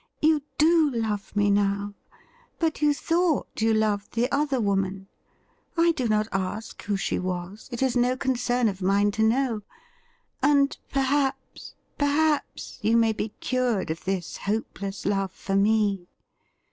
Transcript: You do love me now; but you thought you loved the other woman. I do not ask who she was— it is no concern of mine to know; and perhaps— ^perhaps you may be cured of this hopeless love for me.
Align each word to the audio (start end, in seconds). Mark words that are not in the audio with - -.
You 0.19 0.41
do 0.57 0.89
love 0.89 1.35
me 1.35 1.51
now; 1.51 1.93
but 2.57 2.81
you 2.81 2.91
thought 2.91 3.61
you 3.61 3.71
loved 3.71 4.15
the 4.15 4.31
other 4.31 4.59
woman. 4.59 5.07
I 5.77 5.91
do 5.91 6.07
not 6.07 6.27
ask 6.31 6.81
who 6.81 6.97
she 6.97 7.19
was— 7.19 7.69
it 7.71 7.83
is 7.83 7.95
no 7.95 8.17
concern 8.17 8.67
of 8.67 8.81
mine 8.81 9.11
to 9.11 9.21
know; 9.21 9.61
and 10.41 10.75
perhaps— 10.89 11.75
^perhaps 11.99 12.79
you 12.83 12.97
may 12.97 13.13
be 13.13 13.29
cured 13.41 13.91
of 13.91 14.03
this 14.05 14.37
hopeless 14.37 15.05
love 15.05 15.31
for 15.33 15.55
me. 15.55 16.07